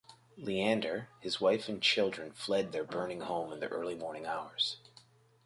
[0.35, 4.77] Leander, his wife and children fled their burning home in the early morning hours.